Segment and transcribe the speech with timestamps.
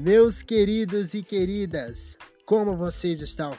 [0.00, 2.16] Meus queridos e queridas,
[2.46, 3.52] como vocês estão?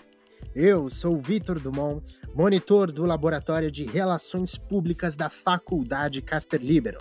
[0.55, 2.01] Eu sou Vitor Dumont,
[2.33, 6.99] monitor do Laboratório de Relações Públicas da Faculdade Casper Libero.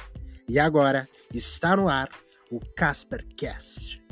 [0.49, 2.11] E agora está no ar
[2.51, 4.03] o CasperCast.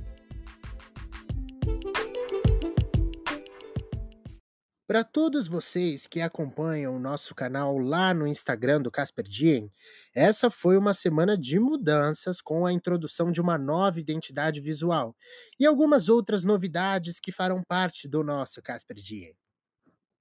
[4.86, 9.68] Para todos vocês que acompanham o nosso canal lá no Instagram do Casper Diem,
[10.14, 15.16] essa foi uma semana de mudanças com a introdução de uma nova identidade visual
[15.58, 19.34] e algumas outras novidades que farão parte do nosso Casper Diem.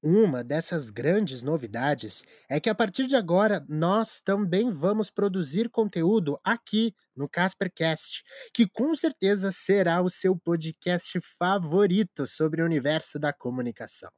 [0.04, 6.40] Uma dessas grandes novidades é que a partir de agora nós também vamos produzir conteúdo
[6.44, 13.32] aqui no CasperCast, que com certeza será o seu podcast favorito sobre o universo da
[13.32, 14.12] comunicação.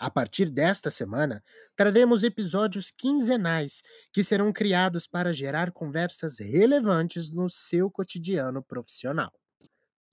[0.00, 1.44] A partir desta semana,
[1.76, 3.82] traremos episódios quinzenais
[4.12, 9.30] que serão criados para gerar conversas relevantes no seu cotidiano profissional.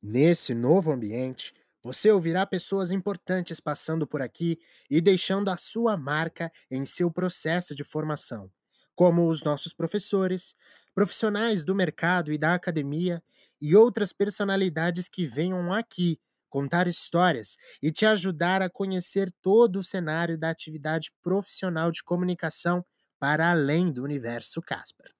[0.01, 1.53] Nesse novo ambiente,
[1.83, 7.75] você ouvirá pessoas importantes passando por aqui e deixando a sua marca em seu processo
[7.75, 8.51] de formação,
[8.95, 10.55] como os nossos professores,
[10.93, 13.23] profissionais do mercado e da academia
[13.61, 16.19] e outras personalidades que venham aqui
[16.49, 22.85] contar histórias e te ajudar a conhecer todo o cenário da atividade profissional de comunicação
[23.19, 25.11] para além do universo Casper.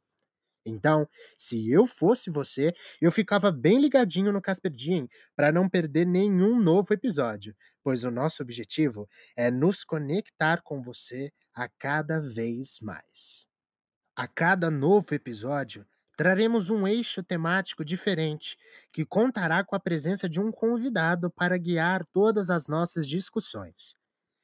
[0.66, 6.06] Então, se eu fosse você, eu ficava bem ligadinho no Casper Diem para não perder
[6.06, 12.80] nenhum novo episódio, pois o nosso objetivo é nos conectar com você a cada vez
[12.82, 13.48] mais.
[14.16, 15.86] A cada novo episódio,
[16.18, 18.58] traremos um eixo temático diferente,
[18.92, 23.96] que contará com a presença de um convidado para guiar todas as nossas discussões.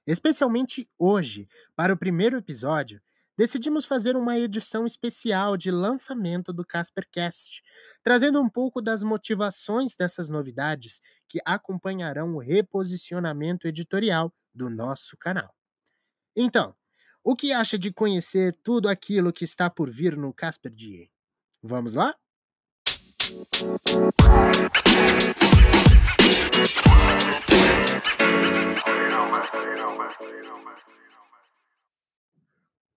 [0.06, 3.02] Especialmente hoje, para o primeiro episódio,
[3.36, 7.64] decidimos fazer uma edição especial de lançamento do CasperCast,
[8.04, 15.52] trazendo um pouco das motivações dessas novidades que acompanharão o reposicionamento editorial do nosso canal.
[16.36, 16.76] Então,
[17.24, 21.13] o que acha de conhecer tudo aquilo que está por vir no Casper DA?
[21.66, 22.14] Vamos lá?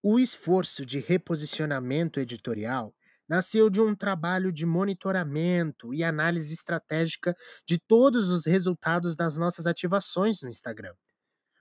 [0.02, 2.92] O esforço de reposicionamento editorial
[3.28, 9.66] nasceu de um trabalho de monitoramento e análise estratégica de todos os resultados das nossas
[9.66, 10.94] ativações no Instagram,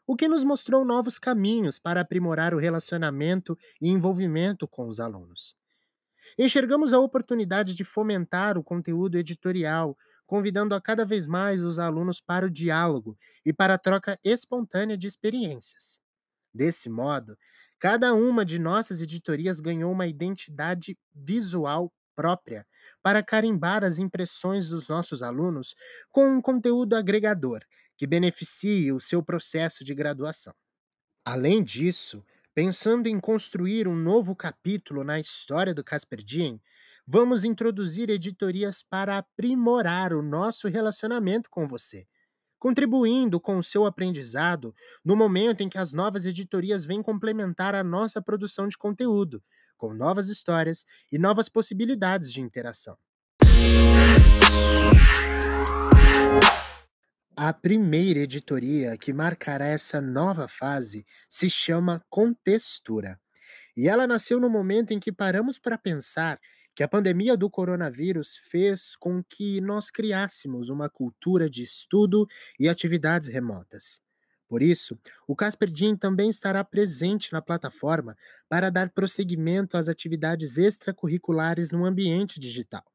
[0.08, 5.56] o que nos mostrou novos caminhos para aprimorar o relacionamento e envolvimento com os alunos.
[6.38, 12.22] Enxergamos a oportunidade de fomentar o conteúdo editorial, convidando a cada vez mais os alunos
[12.22, 16.00] para o diálogo e para a troca espontânea de experiências.
[16.54, 17.38] Desse modo,
[17.80, 22.66] cada uma de nossas editorias ganhou uma identidade visual própria
[23.04, 25.76] para carimbar as impressões dos nossos alunos
[26.12, 27.60] com um conteúdo agregador
[27.98, 30.54] que beneficie o seu processo de graduação.
[31.26, 32.24] Além disso,
[32.56, 36.62] Pensando em construir um novo capítulo na história do Casper Diem,
[37.06, 42.08] vamos introduzir editorias para aprimorar o nosso relacionamento com você,
[42.58, 44.74] contribuindo com o seu aprendizado
[45.04, 49.44] no momento em que as novas editorias vêm complementar a nossa produção de conteúdo,
[49.76, 52.98] com novas histórias e novas possibilidades de interação.
[57.38, 63.20] A primeira editoria que marcará essa nova fase se chama Contextura.
[63.76, 66.40] E ela nasceu no momento em que paramos para pensar
[66.74, 72.26] que a pandemia do coronavírus fez com que nós criássemos uma cultura de estudo
[72.58, 74.00] e atividades remotas.
[74.48, 74.98] Por isso,
[75.28, 78.16] o Casper Jean também estará presente na plataforma
[78.48, 82.95] para dar prosseguimento às atividades extracurriculares no ambiente digital.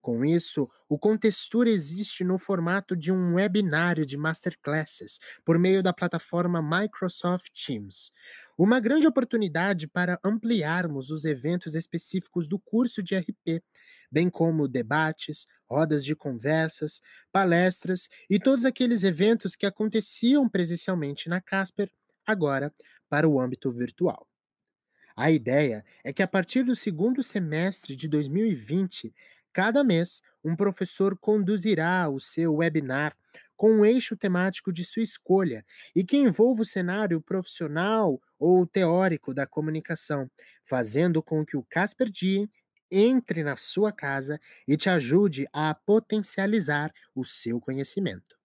[0.00, 5.92] Com isso, o Contextura existe no formato de um webinário de masterclasses por meio da
[5.92, 8.12] plataforma Microsoft Teams.
[8.56, 13.62] Uma grande oportunidade para ampliarmos os eventos específicos do curso de RP,
[14.10, 17.00] bem como debates, rodas de conversas,
[17.32, 21.90] palestras e todos aqueles eventos que aconteciam presencialmente na Casper,
[22.26, 22.72] agora
[23.10, 24.26] para o âmbito virtual.
[25.16, 29.12] A ideia é que a partir do segundo semestre de 2020,
[29.52, 33.14] Cada mês, um professor conduzirá o seu webinar
[33.56, 35.64] com um eixo temático de sua escolha
[35.94, 40.30] e que envolva o cenário profissional ou teórico da comunicação,
[40.64, 42.48] fazendo com que o Casper Diem
[42.90, 48.37] entre na sua casa e te ajude a potencializar o seu conhecimento.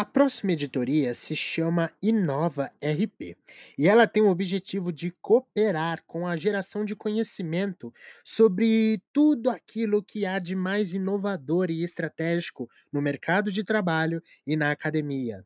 [0.00, 3.36] A próxima editoria se chama Inova RP
[3.76, 7.92] e ela tem o objetivo de cooperar com a geração de conhecimento
[8.24, 14.54] sobre tudo aquilo que há de mais inovador e estratégico no mercado de trabalho e
[14.56, 15.44] na academia.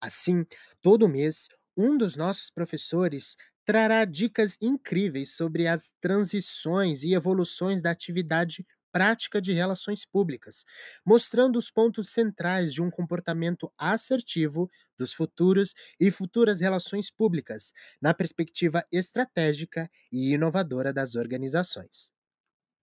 [0.00, 0.46] Assim,
[0.80, 7.90] todo mês, um dos nossos professores trará dicas incríveis sobre as transições e evoluções da
[7.90, 10.64] atividade prática de relações públicas,
[11.04, 18.12] mostrando os pontos centrais de um comportamento assertivo dos futuros e futuras relações públicas, na
[18.14, 22.17] perspectiva estratégica e inovadora das organizações.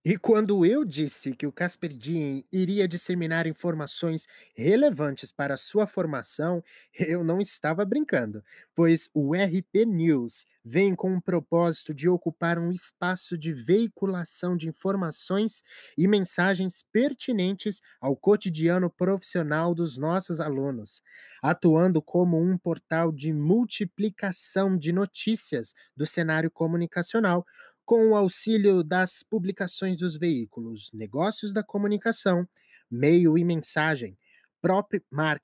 [0.07, 6.63] E quando eu disse que o Casper Diem iria disseminar informações relevantes para sua formação,
[6.94, 8.44] eu não estava brincando,
[8.75, 14.68] pois o RP News vem com o propósito de ocupar um espaço de veiculação de
[14.68, 15.63] informações
[15.98, 21.01] e mensagens pertinentes ao cotidiano profissional dos nossos alunos,
[21.42, 27.44] atuando como um portal de multiplicação de notícias do cenário comunicacional
[27.86, 32.48] com o auxílio das publicações dos veículos Negócios da Comunicação,
[32.90, 34.18] Meio e Mensagem,
[34.62, 35.44] Prop Mark,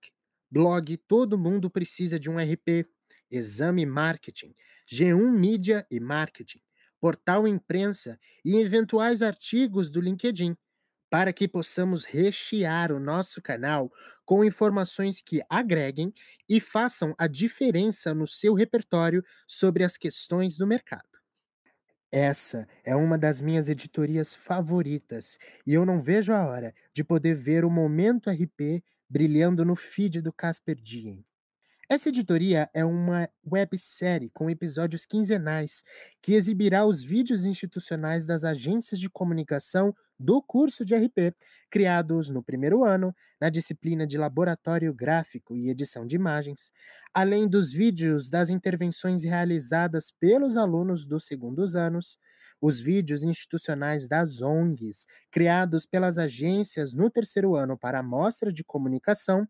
[0.49, 2.85] blog Todo Mundo Precisa de um RP,
[3.29, 4.53] Exame Marketing,
[4.91, 6.61] G1 Mídia e Marketing,
[6.99, 10.55] Portal Imprensa e eventuais artigos do LinkedIn,
[11.09, 13.91] para que possamos rechear o nosso canal
[14.25, 16.13] com informações que agreguem
[16.47, 21.10] e façam a diferença no seu repertório sobre as questões do mercado.
[22.13, 25.37] Essa é uma das minhas editorias favoritas
[25.67, 30.21] e eu não vejo a hora de poder ver o Momento RP brilhando no feed
[30.21, 31.25] do Casper Diem.
[31.91, 35.83] Essa editoria é uma websérie com episódios quinzenais
[36.21, 41.35] que exibirá os vídeos institucionais das agências de comunicação do curso de RP,
[41.69, 46.71] criados no primeiro ano, na disciplina de Laboratório Gráfico e Edição de Imagens,
[47.13, 52.17] além dos vídeos das intervenções realizadas pelos alunos dos segundos anos,
[52.61, 58.63] os vídeos institucionais das ONGs, criados pelas agências no terceiro ano para a mostra de
[58.63, 59.45] comunicação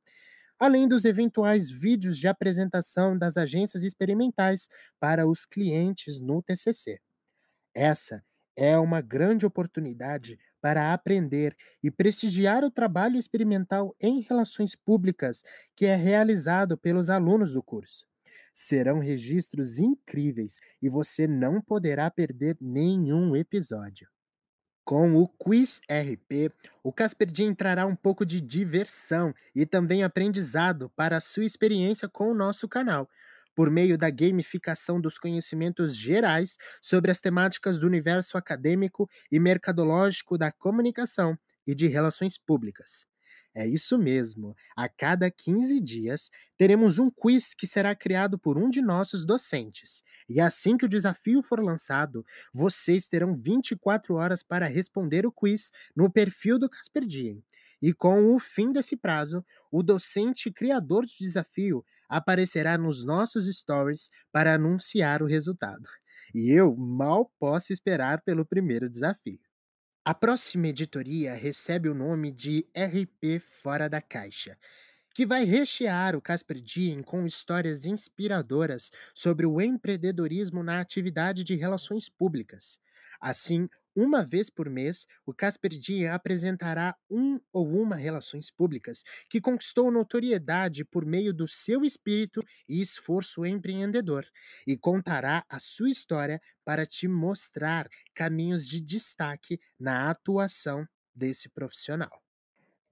[0.62, 4.70] além dos eventuais vídeos de apresentação das agências experimentais
[5.00, 7.02] para os clientes no TCC.
[7.74, 8.24] Essa
[8.56, 15.44] é uma grande oportunidade para aprender e prestigiar o trabalho experimental em relações públicas
[15.76, 18.06] que é realizado pelos alunos do curso.
[18.54, 24.08] Serão registros incríveis e você não poderá perder nenhum episódio.
[24.92, 26.52] Com o Quiz RP,
[26.84, 32.26] o Casperdia entrará um pouco de diversão e também aprendizado para a sua experiência com
[32.30, 33.10] o nosso canal,
[33.56, 40.38] por meio da gamificação dos conhecimentos gerais sobre as temáticas do universo acadêmico e mercadológico
[40.38, 43.06] da comunicação e de relações públicas.
[43.54, 44.56] É isso mesmo.
[44.78, 50.04] A cada 15 dias, teremos um quiz que será criado por um de nossos docentes.
[50.30, 55.72] E assim que o desafio for lançado, vocês terão 24 horas para responder o quiz
[55.96, 57.44] no perfil do Casper Diem.
[57.82, 64.10] E com o fim desse prazo, o docente criador do desafio aparecerá nos nossos stories
[64.32, 65.88] para anunciar o resultado.
[66.34, 69.40] E eu mal posso esperar pelo primeiro desafio.
[70.04, 74.58] A próxima editoria recebe o nome de RP Fora da Caixa,
[75.14, 81.56] que vai rechear o Casper Diem com histórias inspiradoras sobre o empreendedorismo na atividade de
[81.56, 82.80] relações públicas.
[83.20, 89.42] Assim, uma vez por mês, o Casper Diem apresentará um ou uma relações públicas que
[89.42, 94.26] conquistou notoriedade por meio do seu espírito e esforço empreendedor
[94.66, 102.22] e contará a sua história para te mostrar caminhos de destaque na atuação desse profissional.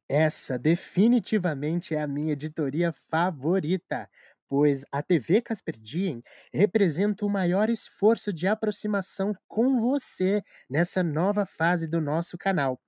[0.07, 4.09] Essa definitivamente é a minha editoria favorita,
[4.49, 11.87] pois a TV Casperdien representa o maior esforço de aproximação com você nessa nova fase
[11.87, 12.81] do nosso canal.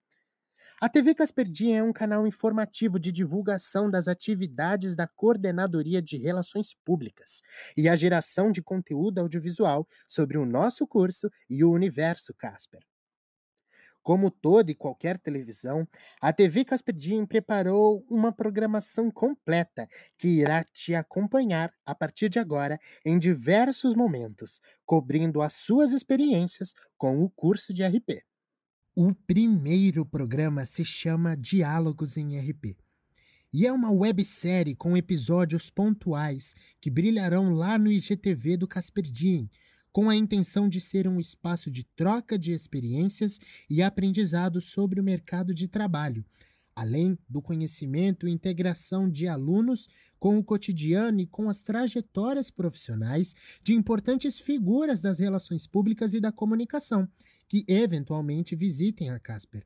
[0.82, 6.74] A TV Casperdien é um canal informativo de divulgação das atividades da Coordenadoria de Relações
[6.84, 7.42] Públicas
[7.78, 12.91] e a geração de conteúdo audiovisual sobre o nosso curso e o universo Casper.
[14.04, 15.88] Como toda e qualquer televisão,
[16.20, 22.80] a TV Casperdien preparou uma programação completa que irá te acompanhar a partir de agora
[23.06, 28.24] em diversos momentos, cobrindo as suas experiências com o curso de RP.
[28.96, 32.76] O primeiro programa se chama Diálogos em RP.
[33.54, 39.50] E é uma websérie com episódios pontuais que brilharão lá no IGTV do Casperdien,
[39.92, 45.04] com a intenção de ser um espaço de troca de experiências e aprendizado sobre o
[45.04, 46.26] mercado de trabalho,
[46.76, 53.36] além do conhecimento e integração de alunos com o cotidiano e com as trajetórias profissionais
[53.62, 57.08] de importantes figuras das relações públicas e da comunicação,
[57.50, 59.66] que eventualmente visitem a Casper,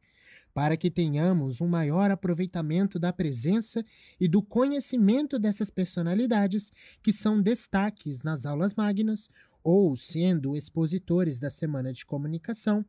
[0.54, 3.86] para que tenhamos um maior aproveitamento da presença
[4.20, 6.72] e do conhecimento dessas personalidades
[7.04, 9.30] que são destaques nas aulas magnas
[9.66, 12.86] ou sendo expositores da Semana de Comunicação,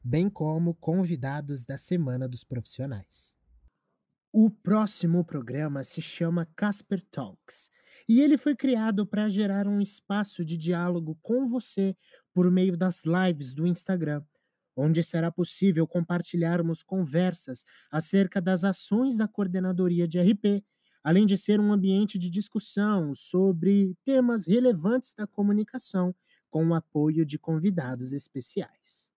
[0.00, 3.34] bem como convidados da Semana dos Profissionais.
[4.32, 7.68] O próximo programa se chama Casper Talks
[8.08, 11.96] e ele foi criado para gerar um espaço de diálogo com você
[12.32, 14.22] por meio das lives do Instagram,
[14.76, 20.64] onde será possível compartilharmos conversas acerca das ações da coordenadoria de RP,
[21.02, 26.14] além de ser um ambiente de discussão sobre temas relevantes da comunicação,
[26.48, 29.12] com o apoio de convidados especiais.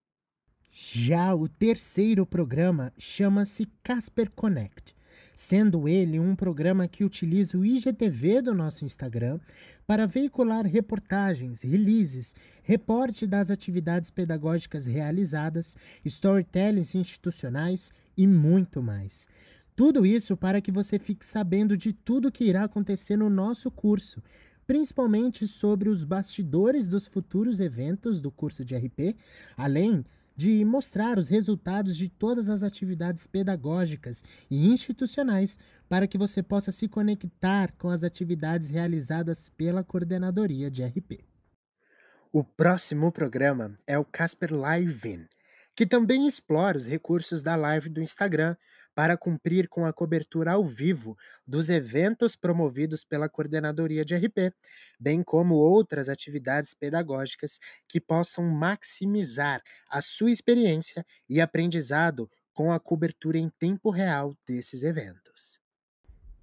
[0.71, 4.95] Já o terceiro programa chama-se Casper Connect
[5.35, 9.39] sendo ele um programa que utiliza o IGTV do nosso Instagram
[9.85, 15.75] para veicular reportagens, releases, reporte das atividades pedagógicas realizadas,
[16.05, 19.27] storytellings institucionais e muito mais.
[19.75, 24.21] Tudo isso para que você fique sabendo de tudo que irá acontecer no nosso curso,
[24.67, 29.15] principalmente sobre os bastidores dos futuros eventos do curso de RP,
[29.57, 36.41] além de mostrar os resultados de todas as atividades pedagógicas e institucionais para que você
[36.41, 41.23] possa se conectar com as atividades realizadas pela coordenadoria de RP.
[42.31, 45.27] O próximo programa é o Casper Live In,
[45.75, 48.55] que também explora os recursos da live do Instagram
[48.95, 54.53] para cumprir com a cobertura ao vivo dos eventos promovidos pela Coordenadoria de RP,
[55.00, 62.79] bem como outras atividades pedagógicas que possam maximizar a sua experiência e aprendizado com a
[62.79, 65.59] cobertura em tempo real desses eventos.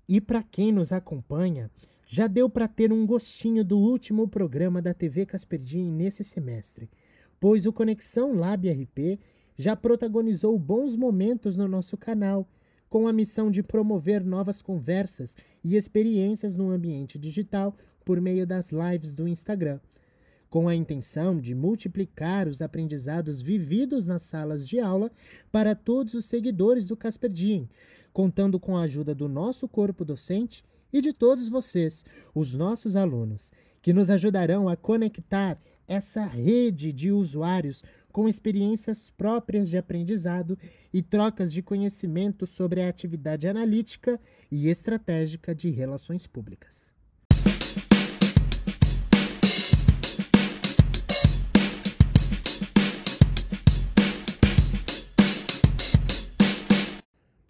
[0.09, 1.71] E para quem nos acompanha,
[2.05, 6.91] já deu para ter um gostinho do último programa da TV Casperdim nesse semestre,
[7.39, 9.21] pois o Conexão Lab RP
[9.61, 12.49] já protagonizou bons momentos no nosso canal,
[12.89, 18.71] com a missão de promover novas conversas e experiências no ambiente digital por meio das
[18.73, 19.79] lives do Instagram,
[20.49, 25.13] com a intenção de multiplicar os aprendizados vividos nas salas de aula
[25.53, 27.69] para todos os seguidores do Casper Diem,
[28.15, 32.03] contando com a ajuda do nosso corpo docente e de todos vocês,
[32.35, 33.53] os nossos alunos,
[33.83, 40.59] que nos ajudarão a conectar essa rede de usuários com experiências próprias de aprendizado
[40.93, 46.93] e trocas de conhecimento sobre a atividade analítica e estratégica de relações públicas.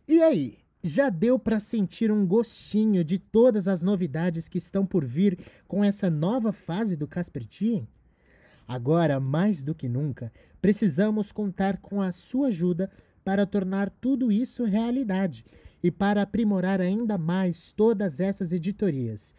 [0.07, 5.05] E aí, já deu para sentir um gostinho de todas as novidades que estão por
[5.05, 5.38] vir
[5.69, 7.87] com essa nova fase do Casper Diem?
[8.67, 12.90] Agora, mais do que nunca, precisamos contar com a sua ajuda
[13.25, 15.45] para tornar tudo isso realidade
[15.83, 19.35] e para aprimorar ainda mais todas essas editorias.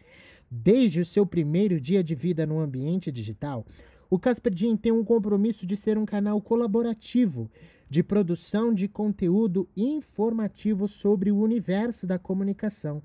[0.50, 3.66] Desde o seu primeiro dia de vida no ambiente digital,
[4.10, 7.50] o Casperdim tem um compromisso de ser um canal colaborativo
[7.88, 13.02] de produção de conteúdo informativo sobre o universo da comunicação.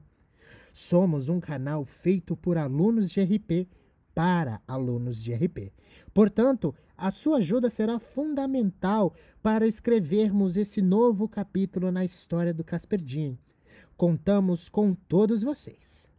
[0.74, 3.68] Somos um canal feito por alunos de RP
[4.18, 5.72] para alunos de RP.
[6.12, 13.00] Portanto, a sua ajuda será fundamental para escrevermos esse novo capítulo na história do Casper
[13.00, 13.38] Diem.
[13.96, 16.10] Contamos com todos vocês.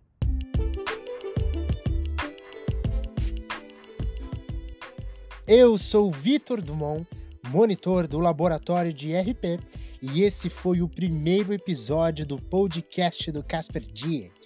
[5.44, 7.04] Eu sou Vitor Dumont,
[7.48, 9.58] monitor do laboratório de RP,
[10.00, 14.37] e esse foi o primeiro episódio do podcast do Casper Diem.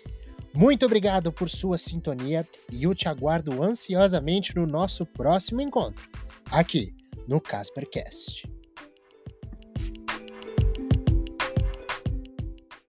[0.55, 6.07] Muito obrigado por sua sintonia e eu te aguardo ansiosamente no nosso próximo encontro,
[6.51, 6.95] aqui
[7.27, 8.52] no Caspercast.